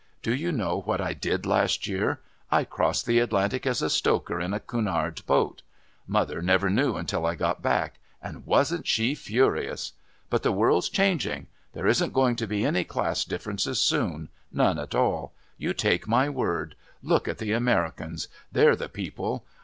Do 0.23 0.33
you 0.33 0.51
know 0.51 0.81
what 0.81 0.99
I 0.99 1.13
did 1.13 1.45
last 1.45 1.85
year? 1.85 2.21
I 2.49 2.63
crossed 2.63 3.05
the 3.05 3.19
Atlantic 3.19 3.67
as 3.67 3.83
a 3.83 3.89
stoker 3.91 4.41
in 4.41 4.51
a 4.51 4.59
Cunard 4.59 5.23
boat. 5.27 5.61
Mother 6.07 6.41
never 6.41 6.71
knew 6.71 6.95
until 6.95 7.23
I 7.23 7.35
got 7.35 7.61
back, 7.61 7.99
and 8.19 8.43
wasn't 8.43 8.87
she 8.87 9.13
furious! 9.13 9.91
But 10.31 10.41
the 10.41 10.51
world's 10.51 10.89
changing. 10.89 11.49
There 11.73 11.85
isn't 11.85 12.13
going 12.13 12.35
to 12.37 12.47
be 12.47 12.65
any 12.65 12.83
class 12.83 13.23
difference 13.23 13.65
soon 13.79 14.29
none 14.51 14.79
at 14.79 14.95
all. 14.95 15.33
You 15.59 15.71
take 15.71 16.07
my 16.07 16.31
word. 16.31 16.73
Look 17.03 17.27
at 17.27 17.37
the 17.37 17.51
Americans! 17.51 18.27
They're 18.51 18.75
the 18.75 18.89
people! 18.89 19.45